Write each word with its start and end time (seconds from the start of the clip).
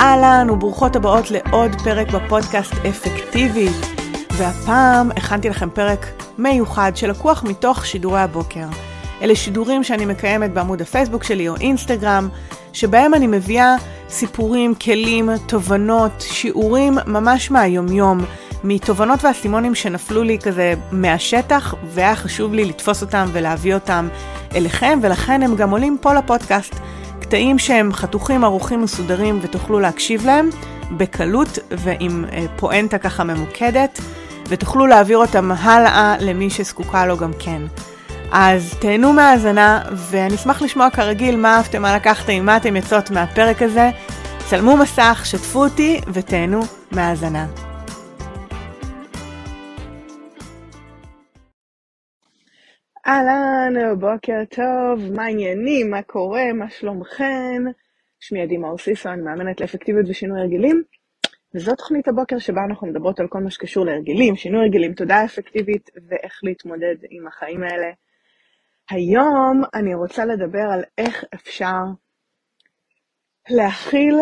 אהלן 0.00 0.50
וברוכות 0.50 0.96
הבאות 0.96 1.30
לעוד 1.30 1.70
פרק 1.84 2.10
בפודקאסט 2.10 2.72
אפקטיבית. 2.88 3.76
והפעם 4.32 5.10
הכנתי 5.10 5.48
לכם 5.48 5.70
פרק 5.70 6.06
מיוחד 6.38 6.92
שלקוח 6.94 7.44
מתוך 7.44 7.86
שידורי 7.86 8.20
הבוקר. 8.20 8.66
אלה 9.22 9.34
שידורים 9.34 9.84
שאני 9.84 10.06
מקיימת 10.06 10.52
בעמוד 10.52 10.82
הפייסבוק 10.82 11.24
שלי 11.24 11.48
או 11.48 11.56
אינסטגרם, 11.56 12.28
שבהם 12.72 13.14
אני 13.14 13.26
מביאה 13.26 13.74
סיפורים, 14.08 14.74
כלים, 14.74 15.30
תובנות, 15.46 16.12
שיעורים 16.20 16.98
ממש 17.06 17.50
מהיומיום, 17.50 18.18
מתובנות 18.64 19.24
ואסימונים 19.24 19.74
שנפלו 19.74 20.22
לי 20.22 20.38
כזה 20.38 20.74
מהשטח, 20.92 21.74
והיה 21.84 22.16
חשוב 22.16 22.54
לי 22.54 22.64
לתפוס 22.64 23.02
אותם 23.02 23.26
ולהביא 23.32 23.74
אותם 23.74 24.08
אליכם, 24.54 24.98
ולכן 25.02 25.42
הם 25.42 25.56
גם 25.56 25.70
עולים 25.70 25.98
פה 26.00 26.14
לפודקאסט. 26.14 26.74
קטעים 27.26 27.58
שהם 27.58 27.92
חתוכים, 27.92 28.44
ערוכים, 28.44 28.82
מסודרים 28.82 29.38
ותוכלו 29.42 29.80
להקשיב 29.80 30.26
להם 30.26 30.50
בקלות 30.90 31.58
ועם 31.70 32.24
אה, 32.32 32.44
פואנטה 32.56 32.98
ככה 32.98 33.24
ממוקדת, 33.24 34.00
ותוכלו 34.48 34.86
להעביר 34.86 35.18
אותם 35.18 35.52
הלאה 35.58 36.16
למי 36.20 36.50
שזקוקה 36.50 37.06
לו 37.06 37.16
גם 37.16 37.30
כן. 37.38 37.62
אז 38.32 38.74
תהנו 38.78 39.12
מהאזנה, 39.12 39.80
ואני 39.92 40.34
אשמח 40.34 40.62
לשמוע 40.62 40.90
כרגיל 40.90 41.36
מה 41.36 41.56
אהבתם, 41.56 41.82
מה 41.82 41.96
לקחתם, 41.96 42.46
מה 42.46 42.56
אתם 42.56 42.76
יוצאות 42.76 43.10
מהפרק 43.10 43.62
הזה. 43.62 43.90
צלמו 44.48 44.76
מסך, 44.76 45.22
שתפו 45.24 45.64
אותי 45.64 46.00
ותהנו 46.12 46.60
מהאזנה. 46.92 47.65
אהלן, 53.06 53.98
בוקר 53.98 54.44
טוב, 54.50 55.12
מה 55.12 55.24
העניינים, 55.24 55.90
מה 55.90 56.02
קורה, 56.02 56.52
מה 56.52 56.70
שלומכם? 56.70 57.62
שמי 58.20 58.42
עדי 58.42 58.56
מאור 58.56 58.78
סיסו, 58.78 59.08
אני 59.08 59.22
מאמנת 59.22 59.60
לאפקטיביות 59.60 60.06
ושינוי 60.08 60.40
הרגלים, 60.40 60.82
וזו 61.54 61.76
תוכנית 61.76 62.08
הבוקר 62.08 62.38
שבה 62.38 62.60
אנחנו 62.68 62.86
מדברות 62.86 63.20
על 63.20 63.28
כל 63.28 63.38
מה 63.38 63.50
שקשור 63.50 63.84
להרגלים, 63.84 64.36
שינוי 64.36 64.60
הרגלים, 64.60 64.94
תודעה 64.94 65.24
אפקטיבית 65.24 65.90
ואיך 66.08 66.40
להתמודד 66.42 66.94
עם 67.10 67.26
החיים 67.26 67.62
האלה. 67.62 67.90
היום 68.90 69.62
אני 69.74 69.94
רוצה 69.94 70.24
לדבר 70.24 70.64
על 70.72 70.82
איך 70.98 71.24
אפשר 71.34 71.82
להכיל 73.50 74.14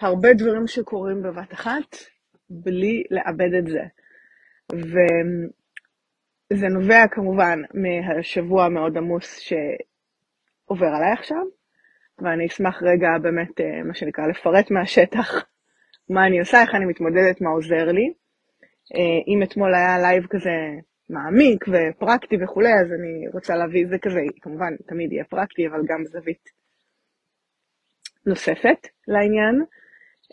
הרבה 0.00 0.32
דברים 0.32 0.66
שקורים 0.66 1.22
בבת 1.22 1.52
אחת, 1.52 1.96
בלי 2.50 3.02
לאבד 3.10 3.54
את 3.58 3.66
זה. 3.66 3.82
ו... 4.72 4.96
זה 6.52 6.68
נובע 6.68 7.06
כמובן 7.10 7.58
מהשבוע 7.74 8.64
המאוד 8.64 8.96
עמוס 8.96 9.38
שעובר 9.38 10.86
עליי 10.86 11.12
עכשיו, 11.12 11.42
ואני 12.18 12.46
אשמח 12.46 12.82
רגע 12.82 13.08
באמת, 13.22 13.60
אה, 13.60 13.82
מה 13.84 13.94
שנקרא, 13.94 14.26
לפרט 14.26 14.70
מהשטח 14.70 15.34
מה 16.14 16.26
אני 16.26 16.40
עושה, 16.40 16.62
איך 16.62 16.74
אני 16.74 16.84
מתמודדת, 16.84 17.40
מה 17.40 17.50
עוזר 17.50 17.84
לי. 17.92 18.12
אה, 18.94 19.20
אם 19.28 19.42
אתמול 19.42 19.74
היה 19.74 19.98
live 19.98 20.26
כזה 20.26 20.50
מעמיק 21.10 21.64
ופרקטי 21.68 22.36
וכולי, 22.42 22.68
אז 22.68 22.92
אני 22.92 23.28
רוצה 23.32 23.56
להביא 23.56 23.84
את 23.84 23.88
זה 23.88 23.98
כזה, 23.98 24.20
כמובן, 24.42 24.76
תמיד 24.88 25.12
יהיה 25.12 25.24
פרקטי, 25.24 25.66
אבל 25.66 25.80
גם 25.88 26.04
זווית 26.04 26.50
נוספת 28.26 28.88
לעניין. 29.08 29.64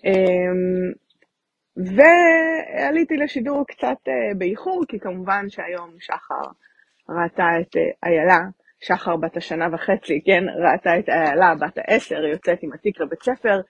אה, 0.05 0.51
ועליתי 1.77 3.17
לשידור 3.17 3.65
קצת 3.67 3.97
uh, 4.07 4.37
באיחור, 4.37 4.83
כי 4.87 4.99
כמובן 4.99 5.49
שהיום 5.49 5.91
שחר 5.99 6.45
ראתה 7.09 7.47
את 7.61 7.75
uh, 7.75 7.79
איילה, 8.03 8.39
שחר 8.79 9.15
בת 9.15 9.37
השנה 9.37 9.67
וחצי, 9.71 10.21
כן, 10.25 10.43
ראתה 10.63 10.99
את 10.99 11.09
איילה 11.09 11.55
בת 11.55 11.77
העשר, 11.77 12.25
יוצאת 12.25 12.63
עם 12.63 12.73
התיק 12.73 12.99
לבית 13.01 13.23
ספר, 13.23 13.61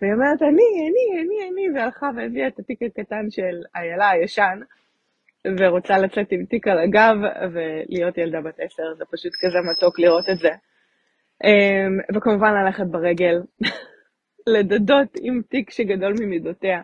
והיא 0.00 0.12
אומרת, 0.12 0.42
אני, 0.42 0.90
אני, 0.90 1.22
אני, 1.22 1.50
אני, 1.50 1.78
והלכה 1.78 2.10
והביאה 2.16 2.46
את 2.46 2.58
התיק 2.58 2.82
הקטן 2.82 3.30
של 3.30 3.62
איילה 3.76 4.10
הישן, 4.10 4.60
ורוצה 5.58 5.98
לצאת 5.98 6.26
עם 6.32 6.44
תיק 6.44 6.68
על 6.68 6.78
הגב 6.78 7.16
ולהיות 7.52 8.18
ילדה 8.18 8.40
בת 8.40 8.60
עשר, 8.60 8.94
זה 8.98 9.04
פשוט 9.12 9.32
כזה 9.40 9.58
מתוק 9.70 9.98
לראות 9.98 10.24
את 10.32 10.38
זה. 10.38 10.50
Um, 11.44 12.16
וכמובן 12.16 12.54
ללכת 12.54 12.86
ברגל 12.86 13.42
לדדות 14.54 15.08
עם 15.22 15.42
תיק 15.48 15.70
שגדול 15.70 16.14
ממידותיה. 16.20 16.82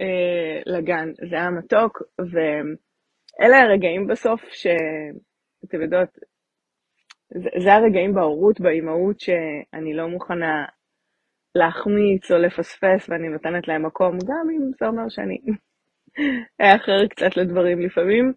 אה, 0.00 0.60
לגן. 0.66 1.12
זה 1.30 1.36
היה 1.36 1.50
מתוק, 1.50 2.02
ואלה 2.18 3.60
הרגעים 3.62 4.06
בסוף 4.06 4.40
שאתם 4.50 5.82
יודעות, 5.82 6.08
זה, 7.42 7.48
זה 7.64 7.74
הרגעים 7.74 8.14
בהורות, 8.14 8.60
באימהות, 8.60 9.20
שאני 9.20 9.94
לא 9.94 10.08
מוכנה 10.08 10.64
להחמיץ 11.54 12.30
או 12.30 12.38
לפספס, 12.38 13.08
ואני 13.08 13.28
נותנת 13.28 13.68
להם 13.68 13.86
מקום, 13.86 14.18
גם 14.18 14.50
אם 14.50 14.70
זה 14.80 14.86
אומר 14.86 15.08
שאני 15.08 15.38
אאחר 16.62 17.06
קצת 17.08 17.36
לדברים 17.36 17.80
לפעמים. 17.80 18.32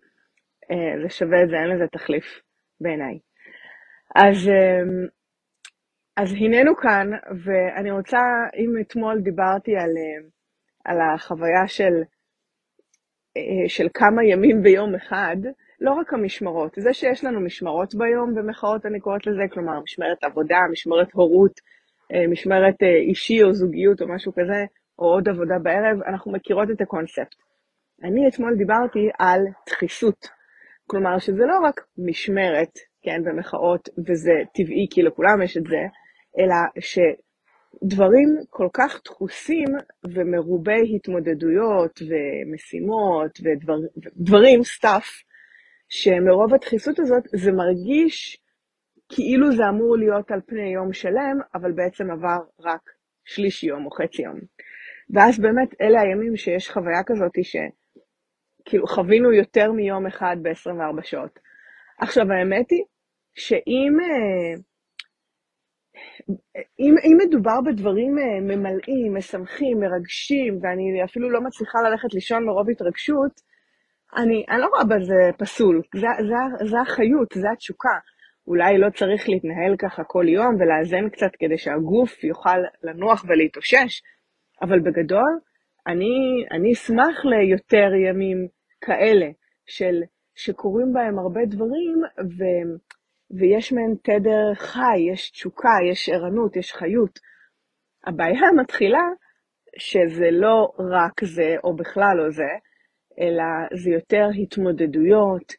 אה, 0.72 1.02
זה 1.04 1.10
שווה 1.10 1.44
את 1.44 1.50
זה, 1.50 1.56
אין 1.56 1.70
לזה 1.70 1.88
תחליף 1.88 2.42
בעיניי. 2.82 3.20
אז, 4.16 4.50
אה, 4.50 4.82
אז 6.18 6.34
הננו 6.34 6.76
כאן, 6.76 7.10
ואני 7.44 7.92
רוצה, 7.92 8.20
אם 8.56 8.82
אתמול 8.82 9.22
דיברתי 9.22 9.76
על 9.76 9.90
על 10.88 10.98
החוויה 11.02 11.68
של, 11.68 11.94
אה, 13.38 13.70
של 13.70 13.88
כמה 13.94 14.24
ימים 14.24 14.64
ביום 14.64 14.96
אחד, 14.96 15.38
לא 15.82 15.94
רק 15.94 16.14
המשמרות, 16.14 16.74
זה 16.78 16.94
שיש 16.94 17.24
לנו 17.24 17.40
משמרות 17.42 17.96
ביום, 17.96 18.36
במחאות 18.36 18.86
אני 18.86 19.00
קוראת 19.00 19.28
לזה, 19.28 19.44
כלומר 19.52 19.80
משמרת 19.80 20.24
עבודה, 20.24 20.58
משמרת 20.72 21.12
הורות, 21.14 21.60
אה, 22.14 22.28
משמרת 22.28 22.84
אה, 22.84 22.98
אישי 23.10 23.44
או 23.44 23.54
זוגיות 23.54 24.02
או 24.02 24.08
משהו 24.08 24.32
כזה, 24.34 24.66
או 25.00 25.06
עוד 25.06 25.30
עבודה 25.30 25.60
בערב, 25.64 26.02
אנחנו 26.08 26.32
מכירות 26.32 26.72
את 26.72 26.82
הקונספט. 26.82 27.36
אני 28.04 28.28
אתמול 28.28 28.56
דיברתי 28.56 29.10
על 29.20 29.42
דחיסות, 29.70 30.28
כלומר 30.88 31.20
שזה 31.20 31.46
לא 31.46 31.60
רק 31.64 31.82
משמרת, 31.98 32.72
כן, 33.02 33.24
במחאות, 33.24 33.90
וזה 34.08 34.34
טבעי 34.54 34.88
כי 34.92 35.02
לכולם 35.02 35.42
יש 35.42 35.58
את 35.58 35.64
זה, 35.64 35.82
אלא 36.40 36.56
ש... 36.80 37.00
דברים 37.84 38.38
כל 38.50 38.68
כך 38.74 39.02
דחוסים 39.06 39.68
ומרובי 40.14 40.96
התמודדויות 40.96 42.00
ומשימות 42.02 43.40
ודברים, 43.44 44.64
stuff, 44.64 45.06
שמרוב 45.90 46.54
הדחיסות 46.54 47.00
הזאת 47.00 47.24
זה 47.36 47.52
מרגיש 47.52 48.42
כאילו 49.10 49.52
זה 49.52 49.64
אמור 49.70 49.98
להיות 49.98 50.32
על 50.32 50.42
פני 50.46 50.74
יום 50.74 50.94
שלם, 50.94 51.38
אבל 51.56 51.72
בעצם 51.72 52.12
עבר 52.12 52.40
רק 52.60 52.82
שליש 53.26 53.64
יום 53.64 53.86
או 53.86 53.92
חצי 53.92 54.22
יום. 54.22 54.40
ואז 55.10 55.40
באמת 55.40 55.82
אלה 55.82 56.02
הימים 56.02 56.36
שיש 56.36 56.70
חוויה 56.70 57.04
כזאת 57.06 57.32
שכאילו 57.42 58.88
חווינו 58.88 59.32
יותר 59.34 59.72
מיום 59.72 60.08
אחד 60.08 60.36
ב-24 60.42 61.02
שעות. 61.04 61.40
עכשיו 62.00 62.32
האמת 62.32 62.72
היא 62.72 62.84
שאם 63.36 63.98
אה, 64.02 64.62
אם, 66.80 66.96
אם 67.04 67.18
מדובר 67.28 67.62
בדברים 67.66 68.18
אה, 68.20 68.42
ממלאים, 68.42 69.14
משמחים, 69.14 69.80
מרגשים, 69.80 70.60
ואני 70.62 71.04
אפילו 71.04 71.30
לא 71.30 71.42
מצליחה 71.42 71.80
ללכת 71.82 72.14
לישון 72.14 72.46
מרוב 72.46 72.70
התרגשות, 72.70 73.32
אני, 74.18 74.46
אני 74.50 74.62
לא 74.62 74.68
רואה 74.68 74.84
בזה 74.84 75.30
פסול. 75.38 75.82
זה, 75.96 76.08
זה, 76.28 76.66
זה 76.68 76.82
החיות, 76.82 77.28
זה 77.34 77.52
התשוקה. 77.54 77.98
אולי 78.48 78.78
לא 78.78 78.90
צריך 78.90 79.30
להתנהל 79.30 79.76
ככה 79.80 80.04
כל 80.04 80.26
יום 80.28 80.56
ולאזן 80.56 81.10
קצת 81.10 81.32
כדי 81.40 81.58
שהגוף 81.58 82.24
יוכל 82.24 82.60
לנוח 82.84 83.26
ולהתאושש, 83.28 84.02
אבל 84.62 84.80
בגדול, 84.80 85.40
אני, 85.88 86.46
אני 86.52 86.74
אשמח 86.74 87.26
ליותר 87.26 87.94
ימים 87.94 88.48
כאלה, 88.82 89.30
של, 89.66 90.04
שקורים 90.36 90.94
בהם 90.94 91.20
הרבה 91.20 91.42
דברים, 91.46 91.96
ו... 92.20 92.44
ויש 93.32 93.74
מהן 93.74 93.96
תדר 94.04 94.54
חי, 94.56 94.98
יש 95.14 95.32
תשוקה, 95.32 95.78
יש 95.92 96.10
ערנות, 96.10 96.56
יש 96.56 96.74
חיות. 96.74 97.20
הבעיה 98.06 98.52
מתחילה 98.62 99.04
שזה 99.78 100.30
לא 100.32 100.72
רק 100.80 101.24
זה, 101.24 101.56
או 101.64 101.76
בכלל 101.76 102.18
לא 102.18 102.30
זה, 102.30 102.50
אלא 103.20 103.44
זה 103.84 103.90
יותר 103.90 104.28
התמודדויות, 104.42 105.54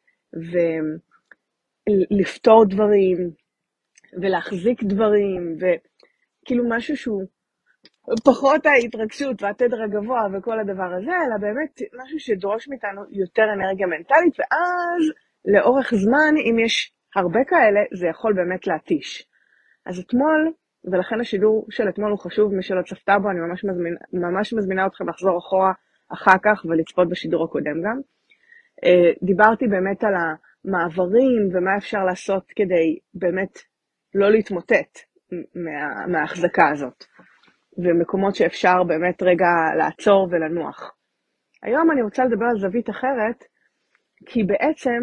ולפתור 1.88 2.64
דברים, 2.64 3.30
ולהחזיק 4.22 4.82
דברים, 4.82 5.56
וכאילו 5.56 6.64
משהו 6.68 6.96
שהוא 6.96 7.22
פחות 8.24 8.66
ההתרגשות 8.66 9.42
והתדר 9.42 9.82
הגבוה 9.82 10.26
וכל 10.32 10.60
הדבר 10.60 10.94
הזה, 10.98 11.10
אלא 11.10 11.36
באמת 11.40 11.82
משהו 12.02 12.20
שדורש 12.20 12.68
מאיתנו 12.68 13.02
יותר 13.10 13.42
אנרגיה 13.54 13.86
מנטלית, 13.86 14.38
ואז 14.38 15.12
לאורך 15.44 15.94
זמן, 15.94 16.34
אם 16.50 16.58
יש 16.58 16.92
הרבה 17.16 17.44
כאלה, 17.44 17.80
זה 17.94 18.06
יכול 18.06 18.32
באמת 18.32 18.66
להתיש. 18.66 19.28
אז 19.86 19.98
אתמול, 19.98 20.52
ולכן 20.84 21.20
השידור 21.20 21.66
של 21.70 21.88
אתמול 21.88 22.10
הוא 22.10 22.18
חשוב, 22.18 22.54
מי 22.54 22.62
שלא 22.62 22.82
צפתה 22.82 23.18
בו, 23.18 23.30
אני 23.30 23.40
ממש, 23.40 23.64
מזמין, 23.64 23.96
ממש 24.12 24.52
מזמינה 24.52 24.86
אתכם 24.86 25.08
לחזור 25.08 25.38
אחורה 25.38 25.72
אחר 26.12 26.38
כך 26.42 26.64
ולצפות 26.64 27.08
בשידור 27.08 27.44
הקודם 27.44 27.82
גם. 27.82 28.00
אה, 28.84 29.12
דיברתי 29.22 29.66
באמת 29.66 30.04
על 30.04 30.14
המעברים 30.14 31.48
ומה 31.52 31.76
אפשר 31.76 32.04
לעשות 32.04 32.52
כדי 32.56 32.98
באמת 33.14 33.58
לא 34.14 34.30
להתמוטט 34.30 34.98
מה, 35.54 36.06
מההחזקה 36.06 36.68
הזאת. 36.68 37.04
ומקומות 37.78 38.34
שאפשר 38.34 38.82
באמת 38.82 39.22
רגע 39.22 39.46
לעצור 39.78 40.28
ולנוח. 40.30 40.94
היום 41.62 41.90
אני 41.90 42.02
רוצה 42.02 42.24
לדבר 42.24 42.46
על 42.46 42.58
זווית 42.58 42.90
אחרת, 42.90 43.44
כי 44.26 44.44
בעצם, 44.44 45.02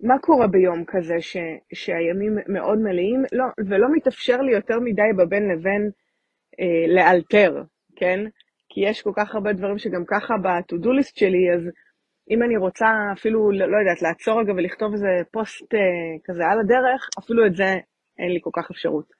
מה 0.00 0.18
קורה 0.18 0.46
ביום 0.46 0.84
כזה 0.86 1.20
ש, 1.20 1.36
שהימים 1.74 2.38
מאוד 2.46 2.78
מלאים, 2.78 3.24
לא, 3.32 3.44
ולא 3.68 3.88
מתאפשר 3.92 4.40
לי 4.40 4.52
יותר 4.52 4.80
מדי 4.80 5.12
בבין 5.16 5.48
לבין 5.48 5.90
אה, 6.60 6.94
לאלתר, 6.94 7.62
כן? 7.96 8.20
כי 8.68 8.80
יש 8.80 9.02
כל 9.02 9.12
כך 9.16 9.34
הרבה 9.34 9.52
דברים 9.52 9.78
שגם 9.78 10.04
ככה 10.06 10.34
ב-to-do 10.36 10.88
list 10.88 11.18
שלי, 11.18 11.52
אז 11.54 11.60
אם 12.30 12.42
אני 12.42 12.56
רוצה 12.56 12.86
אפילו, 13.12 13.52
לא, 13.52 13.78
יודעת, 13.78 14.02
לעצור 14.02 14.40
רגע 14.40 14.52
ולכתוב 14.52 14.92
איזה 14.92 15.08
פוסט 15.30 15.74
אה, 15.74 15.80
כזה 16.24 16.46
על 16.46 16.60
הדרך, 16.60 17.08
אפילו 17.18 17.46
את 17.46 17.56
זה 17.56 17.78
אין 18.18 18.32
לי 18.32 18.38
כל 18.42 18.50
כך 18.52 18.70
אפשרות. 18.70 19.12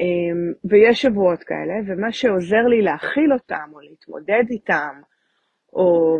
אה, 0.00 0.52
ויש 0.64 1.02
שבועות 1.02 1.42
כאלה, 1.42 1.74
ומה 1.86 2.12
שעוזר 2.12 2.62
לי 2.68 2.82
להכיל 2.82 3.32
אותם, 3.32 3.70
או 3.74 3.80
להתמודד 3.80 4.44
איתם, 4.50 5.00
או 5.72 6.18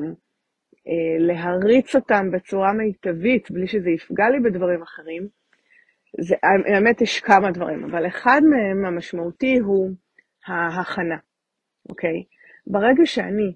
להריץ 1.18 1.96
אותם 1.96 2.30
בצורה 2.32 2.72
מיטבית, 2.72 3.50
בלי 3.50 3.66
שזה 3.66 3.90
יפגע 3.90 4.24
לי 4.30 4.40
בדברים 4.40 4.82
אחרים, 4.82 5.28
זה, 6.20 6.34
האמת 6.42 7.00
יש 7.00 7.20
כמה 7.20 7.50
דברים, 7.50 7.84
אבל 7.84 8.06
אחד 8.06 8.40
מהם 8.50 8.84
המשמעותי 8.84 9.58
הוא 9.58 9.90
ההכנה, 10.46 11.16
אוקיי? 11.88 12.24
ברגע 12.66 13.06
שאני 13.06 13.54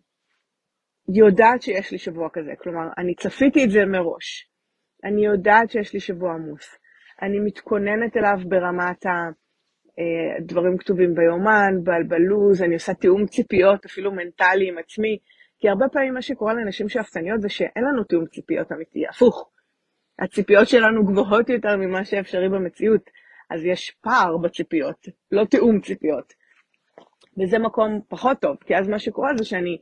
יודעת 1.08 1.62
שיש 1.62 1.92
לי 1.92 1.98
שבוע 1.98 2.28
כזה, 2.32 2.52
כלומר, 2.58 2.88
אני 2.98 3.14
צפיתי 3.14 3.64
את 3.64 3.70
זה 3.70 3.84
מראש, 3.84 4.48
אני 5.04 5.26
יודעת 5.26 5.70
שיש 5.70 5.94
לי 5.94 6.00
שבוע 6.00 6.32
עמוס, 6.32 6.78
אני 7.22 7.38
מתכוננת 7.38 8.16
אליו 8.16 8.38
ברמת 8.48 9.06
הדברים 9.06 10.72
אה, 10.72 10.78
כתובים 10.78 11.14
ביומן, 11.14 11.74
בלו"ז, 12.08 12.62
אני 12.62 12.74
עושה 12.74 12.94
תיאום 12.94 13.26
ציפיות, 13.26 13.84
אפילו 13.84 14.12
מנטלי 14.12 14.68
עם 14.68 14.78
עצמי, 14.78 15.18
כי 15.64 15.68
הרבה 15.68 15.88
פעמים 15.88 16.14
מה 16.14 16.22
שקורה 16.22 16.54
לאנשים 16.54 16.88
שאפתניות 16.88 17.40
זה 17.40 17.48
שאין 17.48 17.84
לנו 17.84 18.04
תיאום 18.04 18.26
ציפיות 18.26 18.72
אמיתי, 18.72 19.06
הפוך. 19.06 19.50
הציפיות 20.18 20.68
שלנו 20.68 21.04
גבוהות 21.06 21.48
יותר 21.48 21.76
ממה 21.76 22.04
שאפשרי 22.04 22.48
במציאות, 22.48 23.10
אז 23.50 23.64
יש 23.64 23.90
פער 23.90 24.36
בציפיות, 24.36 25.08
לא 25.32 25.44
תיאום 25.44 25.80
ציפיות. 25.80 26.32
וזה 27.38 27.58
מקום 27.58 28.00
פחות 28.08 28.40
טוב, 28.40 28.56
כי 28.66 28.76
אז 28.76 28.88
מה 28.88 28.98
שקורה 28.98 29.30
זה 29.36 29.44
שאני 29.44 29.78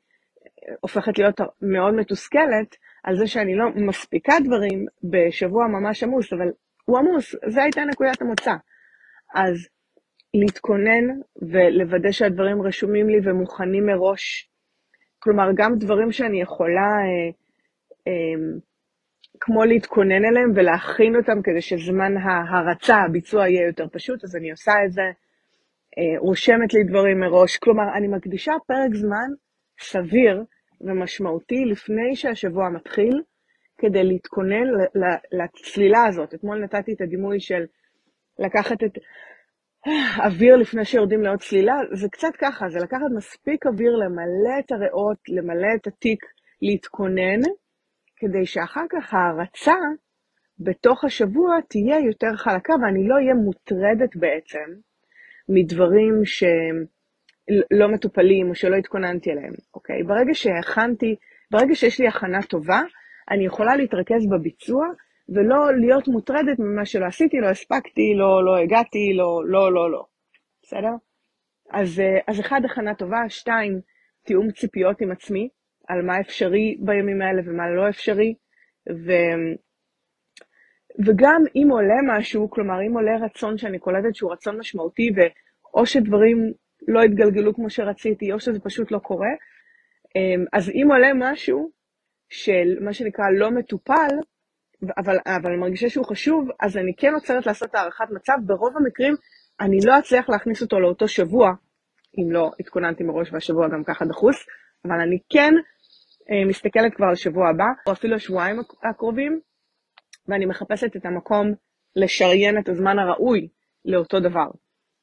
הופכת 0.81 1.19
להיות 1.19 1.41
מאוד 1.63 1.95
מתוסכלת 1.95 2.77
על 3.05 3.17
זה 3.17 3.27
שאני 3.27 3.57
לא 3.57 3.65
מספיקה 3.77 4.35
דברים 4.45 4.87
בשבוע 5.11 5.67
ממש 5.67 6.03
עמוס, 6.03 6.33
אבל 6.33 6.49
הוא 6.85 6.99
עמוס, 6.99 7.35
זו 7.49 7.61
הייתה 7.61 7.81
נקודת 7.85 8.23
המוצא. 8.23 8.55
אז 9.35 9.69
להתכונן 10.35 11.21
ולוודא 11.53 12.11
שהדברים 12.11 12.63
רשומים 12.63 13.09
לי 13.09 13.19
ומוכנים 13.25 13.87
מראש. 13.87 14.52
כלומר, 15.23 15.49
גם 15.55 15.79
דברים 15.79 16.13
שאני 16.13 16.41
יכולה, 16.43 16.81
אה, 16.81 17.31
אה, 18.07 18.59
כמו 19.41 19.65
להתכונן 19.65 20.25
אליהם 20.25 20.53
ולהכין 20.55 21.17
אותם 21.17 21.43
כדי 21.43 21.61
שזמן 21.61 22.17
ההרצה, 22.17 22.97
הביצוע 22.97 23.49
יהיה 23.49 23.67
יותר 23.67 23.87
פשוט, 23.93 24.25
אז 24.25 24.37
אני 24.37 24.51
עושה 24.51 24.73
את 24.87 24.93
זה, 24.93 25.03
אה, 25.99 26.19
רושמת 26.19 26.75
לי 26.75 26.85
דברים 26.85 27.21
מראש. 27.21 27.57
כלומר, 27.57 27.97
אני 27.97 28.09
מקדישה 28.09 28.53
פרק 28.67 28.95
זמן 28.95 29.29
סביר 29.81 30.45
ומשמעותי 30.81 31.65
לפני 31.65 32.17
שהשבוע 32.17 32.69
מתחיל, 32.69 33.23
כדי 33.79 34.05
להתכונן 34.05 34.67
לצלילה 35.33 36.05
הזאת. 36.09 36.35
אתמול 36.35 36.65
נתתי 36.65 36.93
את 36.93 37.01
הדימוי 37.01 37.41
של 37.41 37.65
לקחת 38.39 38.85
את 38.85 38.99
אוויר 40.25 40.57
לפני 40.57 40.85
שיורדים 40.85 41.23
לעוד 41.23 41.41
צלילה, 41.41 41.75
זה 41.93 42.09
קצת 42.09 42.37
ככה, 42.39 42.69
זה 42.69 42.79
לקחת 42.79 43.07
מספיק 43.17 43.67
אוויר 43.67 43.97
למלא 43.97 44.59
את 44.59 44.73
הריאות, 44.73 45.19
למלא 45.29 45.69
את 45.77 45.87
התיק, 45.87 46.25
להתכונן, 46.63 47.41
כדי 48.17 48.47
שאחר 48.47 48.85
כך 48.91 49.15
ההרצה 49.15 49.75
בתוך 50.59 51.05
השבוע 51.05 51.61
תהיה 51.69 51.99
יותר 51.99 52.37
חלקה 52.37 52.73
ואני 52.83 53.09
לא 53.09 53.15
אהיה 53.15 53.35
מוטרדת 53.35 54.17
בעצם 54.17 54.73
מדברים 55.49 56.25
שהם 56.25 56.85
לא 57.71 57.89
מטופלים 57.89 58.49
או 58.49 58.55
שלא 58.55 58.77
התכוננתי 58.77 59.31
אליהם, 59.31 59.53
אוקיי? 59.75 60.03
ברגע 60.03 60.35
שהכנתי, 60.35 61.17
ברגע 61.51 61.75
שיש 61.75 62.01
לי 62.01 62.09
הכנה 62.09 62.43
טובה, 62.43 62.81
אני 63.31 63.47
יכולה 63.47 63.77
להתרכז 63.77 64.27
בביצוע 64.31 64.87
ולא 65.29 65.77
להיות 65.77 66.09
מוטרדת 66.09 66.59
ממה 66.59 66.87
שלא 66.87 67.07
עשיתי, 67.07 67.41
לא 67.41 67.47
הספקתי, 67.47 68.15
לא, 68.15 68.45
לא 68.45 68.57
הגעתי, 68.57 69.15
לא, 69.15 69.43
לא, 69.47 69.73
לא, 69.73 69.91
לא. 69.91 70.05
בסדר? 70.63 70.95
אז, 71.71 72.01
אה, 72.01 72.19
אז 72.27 72.41
אחד, 72.41 72.61
הכנה 72.65 72.95
טובה, 72.95 73.29
שתיים, 73.29 73.81
תיאום 74.25 74.51
ציפיות 74.51 75.01
עם 75.01 75.11
עצמי, 75.11 75.49
על 75.89 76.03
מה 76.03 76.21
אפשרי 76.21 76.77
בימים 76.81 77.23
האלה 77.23 77.43
ומה 77.45 77.71
לא 77.71 77.89
אפשרי, 77.89 78.35
ו... 78.91 79.13
וגם 81.07 81.43
אם 81.57 81.69
עולה 81.71 81.97
משהו, 82.09 82.51
כלומר, 82.51 82.83
אם 82.87 82.95
עולה 82.95 83.17
רצון 83.17 83.59
שאני 83.59 83.79
קולטת 83.79 84.15
שהוא 84.15 84.33
רצון 84.33 84.59
משמעותי, 84.59 85.11
ואו 85.17 85.87
שדברים 85.87 86.53
לא 86.89 87.03
התגלגלו 87.03 87.55
כמו 87.55 87.71
שרציתי, 87.71 88.33
או 88.33 88.41
שזה 88.41 88.61
פשוט 88.61 88.91
לא 88.91 88.99
קורה, 88.99 89.31
אמ, 90.17 90.45
אז 90.53 90.71
אם 90.71 90.89
עולה 90.91 91.11
משהו 91.15 91.71
של 92.29 92.77
מה 92.81 92.93
שנקרא 92.93 93.25
לא 93.31 93.51
מטופל, 93.51 94.11
אבל, 94.97 95.17
אבל 95.27 95.51
אני 95.51 95.57
מרגישה 95.57 95.89
שהוא 95.89 96.07
חשוב, 96.07 96.49
אז 96.61 96.77
אני 96.77 96.93
כן 96.97 97.15
עוצרת 97.15 97.47
לעשות 97.47 97.75
הערכת 97.75 98.05
מצב. 98.11 98.33
ברוב 98.47 98.77
המקרים 98.77 99.15
אני 99.61 99.79
לא 99.85 99.99
אצליח 99.99 100.29
להכניס 100.29 100.63
אותו 100.63 100.81
לאותו 100.81 101.09
שבוע, 101.09 101.53
אם 102.19 102.33
לא 102.33 102.51
התכוננתי 102.61 103.05
מראש 103.05 103.33
והשבוע 103.33 103.69
גם 103.69 103.85
ככה 103.85 104.05
דחוס, 104.05 104.37
אבל 104.85 105.01
אני 105.01 105.19
כן 105.33 105.55
אה, 106.31 106.49
מסתכלת 106.49 106.95
כבר 106.95 107.07
על 107.07 107.15
שבוע 107.15 107.49
הבא, 107.49 107.65
או 107.87 107.93
אפילו 107.93 108.17
השבועיים 108.17 108.57
הקרובים, 108.91 109.41
ואני 110.29 110.47
מחפשת 110.47 110.97
את 110.97 111.07
המקום 111.07 111.53
לשריין 111.97 112.59
את 112.59 112.69
הזמן 112.69 112.99
הראוי 112.99 113.49
לאותו 113.85 114.21
דבר. 114.21 114.47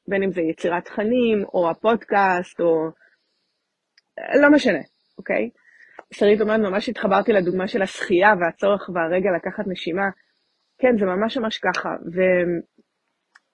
בין 0.08 0.22
אם 0.22 0.32
זה 0.32 0.40
יצירת 0.40 0.84
תכנים, 0.84 1.44
או 1.54 1.70
הפודקאסט, 1.70 2.60
או... 2.60 2.88
לא 4.42 4.50
משנה, 4.52 4.78
אוקיי? 5.18 5.50
שרית 6.12 6.40
אומרת, 6.40 6.60
ממש 6.60 6.88
התחברתי 6.88 7.32
לדוגמה 7.32 7.68
של 7.68 7.82
השחייה 7.82 8.28
והצורך 8.40 8.90
והרגע 8.94 9.30
לקחת 9.36 9.64
נשימה. 9.66 10.08
כן, 10.78 10.98
זה 10.98 11.06
ממש 11.06 11.38
ממש 11.38 11.58
ככה, 11.58 11.88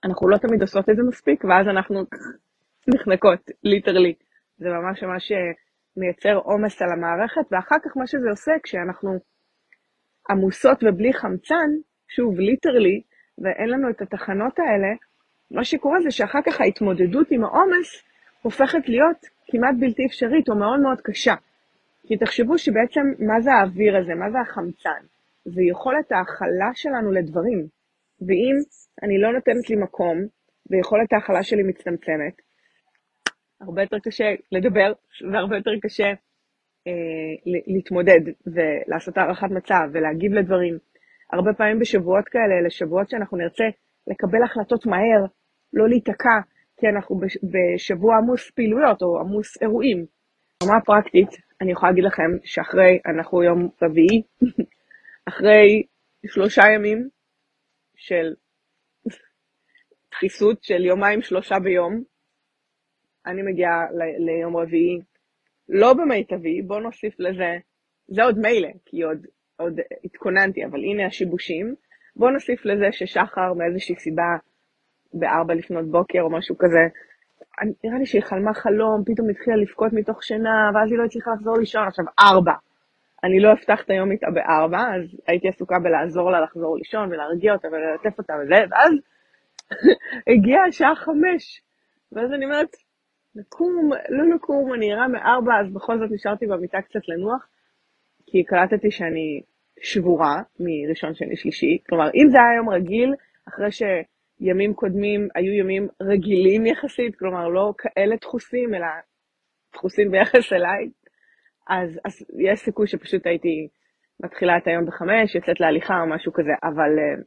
ואנחנו 0.04 0.28
לא 0.28 0.36
תמיד 0.36 0.60
עושות 0.60 0.90
את 0.90 0.96
זה 0.96 1.02
מספיק, 1.02 1.44
ואז 1.44 1.68
אנחנו 1.68 2.00
נחנקות, 2.94 3.50
literally. 3.64 4.14
זה 4.58 4.68
ממש 4.68 5.02
ממש 5.02 5.32
אה, 5.32 5.36
מייצר 5.96 6.36
עומס 6.36 6.82
על 6.82 6.88
המערכת, 6.92 7.52
ואחר 7.52 7.76
כך 7.84 7.96
מה 7.96 8.06
שזה 8.06 8.30
עושה, 8.30 8.52
כשאנחנו 8.62 9.18
עמוסות 10.30 10.78
ובלי 10.84 11.12
חמצן, 11.12 11.68
שוב, 12.08 12.40
literally, 12.40 13.02
ואין 13.38 13.68
לנו 13.68 13.90
את 13.90 14.02
התחנות 14.02 14.58
האלה, 14.58 14.88
מה 15.50 15.64
שקורה 15.64 16.00
זה 16.02 16.10
שאחר 16.10 16.38
כך 16.46 16.60
ההתמודדות 16.60 17.26
עם 17.30 17.44
העומס 17.44 18.02
הופכת 18.42 18.88
להיות 18.88 19.26
כמעט 19.46 19.74
בלתי 19.80 20.06
אפשרית 20.06 20.48
או 20.48 20.56
מאוד 20.56 20.80
מאוד 20.80 21.00
קשה. 21.00 21.34
כי 22.06 22.16
תחשבו 22.16 22.58
שבעצם 22.58 23.00
מה 23.18 23.40
זה 23.40 23.52
האוויר 23.52 23.96
הזה, 23.96 24.14
מה 24.14 24.30
זה 24.30 24.40
החמצן? 24.40 25.02
זה 25.44 25.62
יכולת 25.70 26.12
ההכלה 26.12 26.70
שלנו 26.74 27.12
לדברים. 27.12 27.66
ואם 28.20 28.56
אני 29.02 29.18
לא 29.18 29.32
נותנת 29.32 29.70
לי 29.70 29.76
מקום, 29.76 30.16
ויכולת 30.70 31.12
ההכלה 31.12 31.42
שלי 31.42 31.62
מצטמצמת, 31.62 32.34
הרבה 33.60 33.82
יותר 33.82 33.98
קשה 33.98 34.24
לדבר, 34.52 34.92
והרבה 35.32 35.56
יותר 35.56 35.70
קשה 35.82 36.08
אה, 36.86 37.52
להתמודד 37.66 38.20
ולעשות 38.46 39.18
הערכת 39.18 39.50
מצב 39.50 39.84
ולהגיב 39.92 40.32
לדברים. 40.32 40.78
הרבה 41.32 41.52
פעמים 41.52 41.78
בשבועות 41.78 42.28
כאלה, 42.28 42.58
אלה 42.60 42.70
שבועות 42.70 43.10
שאנחנו 43.10 43.36
נרצה 43.36 43.64
לקבל 44.06 44.42
החלטות 44.44 44.86
מהר, 44.86 45.20
לא 45.72 45.88
להיתקע, 45.88 46.38
כי 46.76 46.86
אנחנו 46.88 47.20
בשבוע 47.52 48.16
עמוס 48.16 48.50
פעילויות 48.50 49.02
או 49.02 49.20
עמוס 49.20 49.62
אירועים. 49.62 50.06
ברמה 50.62 50.76
הפרקטית, 50.76 51.45
אני 51.60 51.72
יכולה 51.72 51.90
להגיד 51.90 52.04
לכם 52.04 52.30
שאחרי, 52.44 52.98
אנחנו 53.06 53.42
יום 53.42 53.68
רביעי, 53.82 54.22
אחרי 55.28 55.82
שלושה 56.26 56.62
ימים 56.74 57.08
של 57.96 58.34
דחיסות 60.12 60.62
של 60.62 60.84
יומיים 60.84 61.22
שלושה 61.22 61.58
ביום, 61.58 62.02
אני 63.26 63.42
מגיעה 63.42 63.84
ל- 63.90 64.24
ליום 64.26 64.56
רביעי 64.56 65.00
לא 65.68 65.94
במיטבי, 65.94 66.62
בואו 66.62 66.80
נוסיף 66.80 67.20
לזה, 67.20 67.56
זה 68.08 68.22
עוד 68.22 68.38
מילא, 68.38 68.68
כי 68.84 69.02
עוד, 69.02 69.26
עוד 69.56 69.80
התכוננתי, 70.04 70.64
אבל 70.64 70.78
הנה 70.78 71.06
השיבושים. 71.06 71.74
בואו 72.16 72.30
נוסיף 72.30 72.64
לזה 72.64 72.86
ששחר 72.92 73.52
מאיזושהי 73.56 73.96
סיבה 73.96 74.36
בארבע 75.14 75.54
לפנות 75.54 75.90
בוקר 75.90 76.20
או 76.20 76.30
משהו 76.30 76.58
כזה, 76.58 76.84
נראה 77.84 77.98
לי 77.98 78.06
שהיא 78.06 78.22
חלמה 78.22 78.54
חלום, 78.54 79.02
פתאום 79.06 79.30
התחילה 79.30 79.56
לבכות 79.56 79.92
מתוך 79.92 80.22
שינה, 80.22 80.70
ואז 80.74 80.90
היא 80.90 80.98
לא 80.98 81.04
הצליחה 81.04 81.30
לחזור 81.34 81.58
לישון, 81.58 81.86
עכשיו 81.86 82.04
ארבע. 82.18 82.52
אני 83.24 83.40
לא 83.40 83.52
אפתח 83.52 83.82
את 83.84 83.90
היום 83.90 84.10
איתה 84.10 84.26
בארבע, 84.30 84.78
אז 84.78 85.20
הייתי 85.26 85.48
עסוקה 85.48 85.78
בלעזור 85.78 86.30
לה 86.30 86.40
לחזור 86.40 86.76
לישון 86.76 87.12
ולהרגיע 87.12 87.52
אותה 87.52 87.68
וללטף 87.68 88.18
אותה 88.18 88.34
וזה, 88.42 88.64
ואז 88.70 88.92
הגיעה 90.32 90.66
השעה 90.66 90.94
חמש. 90.94 91.62
ואז 92.12 92.32
אני 92.32 92.44
אומרת, 92.44 92.76
לקום, 93.34 93.90
לא 94.08 94.34
לקום, 94.34 94.74
אני 94.74 94.92
ערה 94.92 95.08
מארבע, 95.08 95.60
אז 95.60 95.72
בכל 95.72 95.98
זאת 95.98 96.10
נשארתי 96.10 96.46
במיטה 96.46 96.82
קצת 96.82 97.08
לנוח, 97.08 97.48
כי 98.26 98.44
קלטתי 98.44 98.90
שאני 98.90 99.42
שבורה 99.80 100.42
מראשון, 100.60 101.14
שני, 101.14 101.36
שלישי. 101.36 101.78
כלומר, 101.88 102.10
אם 102.14 102.28
זה 102.30 102.38
היה 102.38 102.56
יום 102.56 102.68
רגיל, 102.68 103.14
אחרי 103.48 103.72
שימים 104.38 104.74
קודמים 104.74 105.28
היו 105.34 105.52
ימים 105.52 105.88
רגילים 106.02 106.66
יחסית, 106.66 107.16
כלומר, 107.18 107.48
לא 107.48 107.72
כאלה 107.78 108.16
דחוסים, 108.16 108.74
אלא 108.74 108.86
דחוסים 109.72 110.10
ביחס 110.10 110.52
אליי, 110.52 110.90
אז, 111.68 112.00
אז 112.04 112.26
יש 112.38 112.60
סיכוי 112.60 112.86
שפשוט 112.86 113.26
הייתי 113.26 113.68
מתחילה 114.20 114.56
את 114.56 114.66
היום 114.66 114.86
בחמש, 114.86 115.34
יוצאת 115.34 115.60
להליכה 115.60 116.00
או 116.00 116.06
משהו 116.06 116.32
כזה, 116.32 116.52
אבל 116.62 116.90
uh, 116.98 117.22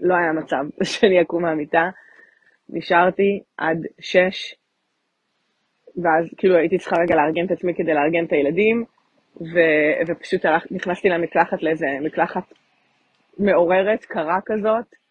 לא 0.00 0.14
היה 0.14 0.32
מצב 0.32 0.64
שאני 0.92 1.22
אקום 1.22 1.42
מהמיטה. 1.42 1.90
נשארתי 2.68 3.42
עד 3.58 3.78
שש, 4.00 4.54
ואז 6.02 6.34
כאילו 6.36 6.56
הייתי 6.56 6.78
צריכה 6.78 6.96
רגע 7.00 7.16
לארגן 7.16 7.46
את 7.46 7.50
עצמי 7.50 7.74
כדי 7.74 7.94
לארגן 7.94 8.24
את 8.24 8.32
הילדים, 8.32 8.84
ו, 9.36 9.58
ופשוט 10.06 10.44
הלכ, 10.44 10.64
נכנסתי 10.70 11.08
למקלחת 11.08 11.62
לאיזה 11.62 11.86
מקלחת 12.00 12.52
מעוררת, 13.38 14.04
קרה 14.04 14.38
כזאת, 14.46 15.03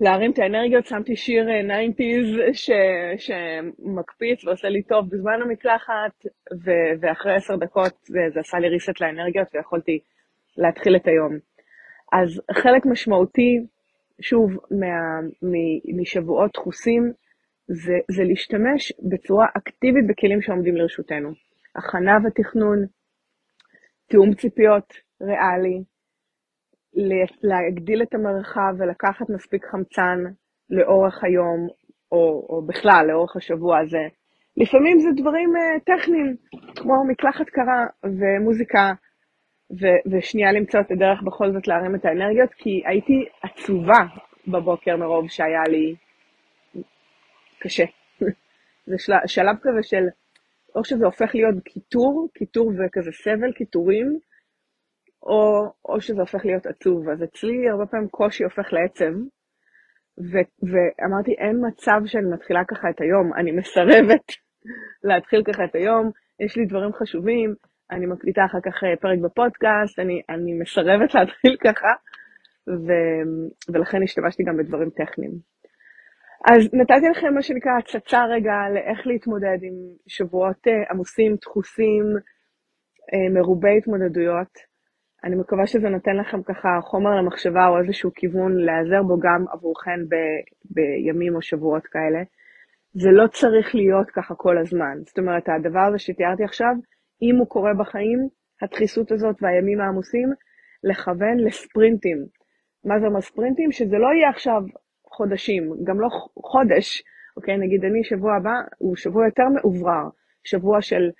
להרים 0.00 0.30
את 0.30 0.38
האנרגיות, 0.38 0.86
שמתי 0.86 1.16
שיר 1.16 1.44
90's 1.44 2.40
אה, 2.40 2.54
ש, 2.54 2.70
שמקפיץ 3.18 4.44
ועושה 4.44 4.68
לי 4.68 4.82
טוב 4.82 5.04
בזמן 5.10 5.42
המקלחת, 5.42 6.26
ו, 6.64 6.70
ואחרי 7.00 7.34
עשר 7.34 7.56
דקות 7.56 7.92
זה, 8.02 8.20
זה 8.34 8.40
עשה 8.40 8.58
לי 8.58 8.76
reset 8.76 8.96
לאנרגיות 9.00 9.48
ויכולתי 9.54 9.98
להתחיל 10.56 10.96
את 10.96 11.06
היום. 11.06 11.38
אז 12.12 12.42
חלק 12.62 12.86
משמעותי, 12.86 13.58
שוב, 14.20 14.50
מה, 14.52 15.20
משבועות 16.00 16.50
דחוסים, 16.54 17.12
זה, 17.68 17.94
זה 18.10 18.24
להשתמש 18.24 18.92
בצורה 19.10 19.46
אקטיבית 19.56 20.06
בכלים 20.06 20.42
שעומדים 20.42 20.76
לרשותנו. 20.76 21.30
הכנה 21.76 22.18
ותכנון, 22.24 22.86
תיאום 24.06 24.34
ציפיות 24.34 24.94
ריאלי, 25.22 25.82
להגדיל 27.42 28.02
את 28.02 28.14
המרחב 28.14 28.74
ולקחת 28.78 29.30
מספיק 29.30 29.66
חמצן 29.70 30.18
לאורך 30.70 31.24
היום, 31.24 31.68
או, 32.12 32.46
או 32.48 32.62
בכלל 32.66 33.06
לאורך 33.08 33.36
השבוע 33.36 33.78
הזה. 33.78 34.08
לפעמים 34.56 34.98
זה 34.98 35.08
דברים 35.16 35.52
uh, 35.56 35.80
טכניים, 35.84 36.36
כמו 36.76 37.04
מקלחת 37.08 37.48
קרה 37.48 37.86
ומוזיקה, 38.04 38.92
ו- 39.80 40.10
ושנייה 40.10 40.52
למצוא 40.52 40.80
את 40.80 40.90
הדרך 40.90 41.22
בכל 41.22 41.52
זאת 41.52 41.68
להרים 41.68 41.94
את 41.94 42.04
האנרגיות, 42.04 42.52
כי 42.54 42.82
הייתי 42.86 43.24
עצובה 43.42 44.06
בבוקר 44.48 44.96
מרוב 44.96 45.28
שהיה 45.28 45.62
לי 45.68 45.94
קשה. 47.58 47.84
זה 48.86 48.98
של, 48.98 49.12
שלב 49.26 49.56
כזה 49.62 49.82
של, 49.82 50.04
או 50.74 50.84
שזה 50.84 51.06
הופך 51.06 51.34
להיות 51.34 51.54
קיטור, 51.64 52.28
קיטור 52.34 52.68
וכזה 52.68 53.10
סבל, 53.12 53.52
קיטורים, 53.52 54.18
או, 55.26 55.72
או 55.84 56.00
שזה 56.00 56.20
הופך 56.20 56.44
להיות 56.44 56.66
עצוב. 56.66 57.08
אז 57.08 57.22
אצלי 57.22 57.68
הרבה 57.68 57.86
פעמים 57.86 58.08
קושי 58.08 58.44
הופך 58.44 58.72
לעצב, 58.72 59.12
ו- 60.18 60.50
ואמרתי, 60.62 61.32
אין 61.32 61.56
מצב 61.68 62.00
שאני 62.06 62.26
מתחילה 62.34 62.64
ככה 62.64 62.90
את 62.90 63.00
היום, 63.00 63.34
אני 63.34 63.52
מסרבת 63.52 64.26
להתחיל 65.08 65.42
ככה 65.44 65.64
את 65.64 65.74
היום, 65.74 66.10
יש 66.40 66.56
לי 66.56 66.66
דברים 66.66 66.92
חשובים, 66.92 67.54
אני 67.90 68.06
מקליטה 68.06 68.44
אחר 68.44 68.58
כך 68.64 68.84
אה, 68.84 68.96
פרק 68.96 69.18
בפודקאסט, 69.18 69.98
אני, 69.98 70.22
אני 70.28 70.52
מסרבת 70.60 71.14
להתחיל 71.16 71.56
ככה, 71.64 71.92
ו, 72.68 72.92
ולכן 73.72 74.02
השתמשתי 74.02 74.42
גם 74.42 74.56
בדברים 74.56 74.90
טכניים. 74.90 75.32
אז 76.50 76.74
נתתי 76.74 77.08
לכם 77.10 77.34
מה 77.34 77.42
שנקרא 77.42 77.72
הצצה 77.78 78.24
רגע 78.24 78.52
לאיך 78.74 79.06
להתמודד 79.06 79.58
עם 79.62 79.74
שבועות 80.06 80.68
אה, 80.68 80.90
עמוסים, 80.90 81.36
דחוסים, 81.42 82.04
אה, 83.12 83.34
מרובי 83.34 83.78
התמודדויות. 83.78 84.75
אני 85.24 85.36
מקווה 85.36 85.66
שזה 85.66 85.88
נותן 85.88 86.16
לכם 86.16 86.42
ככה 86.42 86.68
חומר 86.82 87.10
למחשבה 87.10 87.68
או 87.68 87.78
איזשהו 87.78 88.10
כיוון 88.14 88.56
להיעזר 88.56 89.02
בו 89.02 89.18
גם 89.18 89.44
עבורכן 89.52 90.00
ב, 90.08 90.14
בימים 90.64 91.34
או 91.34 91.42
שבועות 91.42 91.86
כאלה. 91.86 92.22
זה 92.92 93.10
לא 93.10 93.26
צריך 93.26 93.74
להיות 93.74 94.10
ככה 94.10 94.34
כל 94.34 94.58
הזמן. 94.58 94.98
זאת 95.06 95.18
אומרת, 95.18 95.48
הדבר 95.48 95.80
הזה 95.80 95.98
שתיארתי 95.98 96.44
עכשיו, 96.44 96.74
אם 97.22 97.36
הוא 97.38 97.46
קורה 97.48 97.74
בחיים, 97.74 98.18
הדחיסות 98.62 99.12
הזאת 99.12 99.36
והימים 99.42 99.80
העמוסים, 99.80 100.28
לכוון 100.84 101.36
לספרינטים. 101.46 102.18
מה 102.84 103.00
זה 103.00 103.06
אומר 103.06 103.20
ספרינטים? 103.20 103.72
שזה 103.72 103.96
לא 103.98 104.08
יהיה 104.16 104.30
עכשיו 104.30 104.62
חודשים, 105.06 105.72
גם 105.84 106.00
לא 106.00 106.08
חודש, 106.52 107.02
אוקיי? 107.36 107.56
נגיד 107.58 107.84
אני, 107.84 108.04
שבוע 108.04 108.36
הבא 108.36 108.54
הוא 108.78 108.96
שבוע 108.96 109.24
יותר 109.26 109.48
מאוברר, 109.54 110.08
שבוע 110.44 110.82
של 110.82 111.10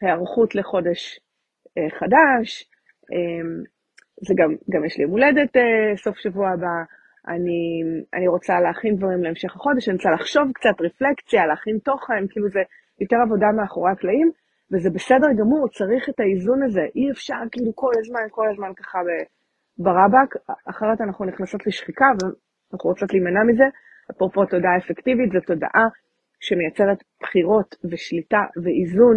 היערכות 0.00 0.54
לחודש 0.54 1.20
אה, 1.78 1.90
חדש, 1.98 2.70
זה 4.26 4.34
גם, 4.36 4.54
גם 4.70 4.84
יש 4.84 4.96
לי 4.96 5.02
יום 5.02 5.10
הולדת 5.12 5.56
אה, 5.56 5.96
סוף 5.96 6.16
שבוע 6.18 6.50
הבא, 6.50 6.76
אני, 7.28 7.82
אני 8.14 8.28
רוצה 8.28 8.60
להכין 8.60 8.96
דברים 8.96 9.22
להמשך 9.22 9.56
החודש, 9.56 9.88
אני 9.88 9.96
רוצה 9.96 10.10
לחשוב 10.10 10.52
קצת, 10.54 10.80
רפלקציה, 10.80 11.46
להכין 11.46 11.78
תוכן, 11.78 12.26
כאילו 12.30 12.48
זה 12.48 12.62
יותר 13.00 13.16
עבודה 13.26 13.46
מאחורי 13.56 13.90
הקלעים, 13.90 14.30
וזה 14.72 14.90
בסדר 14.90 15.32
גמור, 15.38 15.68
צריך 15.68 16.08
את 16.08 16.20
האיזון 16.20 16.62
הזה, 16.62 16.84
אי 16.96 17.10
אפשר 17.10 17.40
כאילו 17.52 17.72
כל 17.74 17.92
הזמן, 17.98 18.26
כל 18.30 18.46
הזמן 18.50 18.70
ככה 18.76 18.98
ברבק, 19.78 20.30
אחרת 20.70 21.00
אנחנו 21.00 21.24
נכנסות 21.24 21.66
לשחיקה 21.66 22.06
ואנחנו 22.06 22.90
רוצות 22.90 23.12
להימנע 23.12 23.42
מזה. 23.48 23.64
אפרופו 24.10 24.46
תודעה 24.46 24.76
אפקטיבית, 24.76 25.32
זו 25.32 25.40
תודעה 25.46 25.86
שמייצרת 26.40 26.98
בחירות 27.22 27.76
ושליטה 27.90 28.42
ואיזון, 28.62 29.16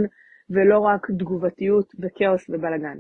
ולא 0.50 0.80
רק 0.80 1.08
תגובתיות 1.20 1.88
וכאוס 2.02 2.50
ובלאגן. 2.50 3.00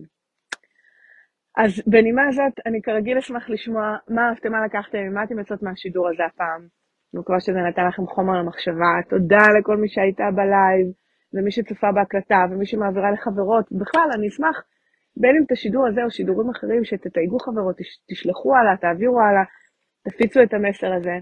אז 1.57 1.71
בנימה 1.87 2.27
הזאת, 2.27 2.53
אני 2.65 2.81
כרגיל 2.81 3.17
אשמח 3.17 3.49
לשמוע 3.49 3.97
מה 4.09 4.29
אהבתם, 4.29 4.51
מה 4.51 4.65
לקחתם, 4.65 5.13
מה 5.13 5.23
אתם 5.23 5.39
יוצאות 5.39 5.63
מהשידור 5.63 6.09
הזה 6.09 6.25
הפעם. 6.25 6.61
אני 7.13 7.21
מקווה 7.21 7.39
שזה 7.39 7.59
נתן 7.69 7.87
לכם 7.87 8.07
חומר 8.07 8.33
למחשבה. 8.39 8.91
תודה 9.09 9.45
לכל 9.59 9.77
מי 9.77 9.87
שהייתה 9.89 10.23
בלייב, 10.35 10.87
ומי 11.33 11.51
שצופה 11.51 11.91
בהקלטה, 11.91 12.45
ומי 12.51 12.65
שמעבירה 12.65 13.11
לחברות. 13.11 13.65
בכלל, 13.71 14.09
אני 14.15 14.27
אשמח, 14.27 14.63
בין 15.17 15.35
אם 15.35 15.43
את 15.45 15.51
השידור 15.51 15.87
הזה 15.87 16.03
או 16.03 16.11
שידורים 16.11 16.49
אחרים, 16.49 16.83
שתתייגו 16.83 17.39
חברות, 17.39 17.75
תשלחו 18.11 18.55
הלאה, 18.55 18.77
תעבירו 18.77 19.21
הלאה, 19.21 19.43
תפיצו 20.09 20.43
את 20.43 20.53
המסר 20.53 20.93
הזה. 20.93 21.17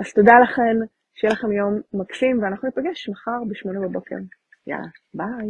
אז 0.00 0.12
תודה 0.12 0.34
לכן, 0.42 0.76
שיהיה 1.14 1.32
לכם 1.32 1.52
יום 1.52 1.80
מקסים, 1.94 2.42
ואנחנו 2.42 2.68
ניפגש 2.68 3.08
מחר 3.08 3.40
בשמונה 3.50 3.80
בבוקר. 3.80 4.16
יאללה, 4.66 4.88
ביי. 5.14 5.48